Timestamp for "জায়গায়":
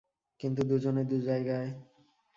1.21-1.69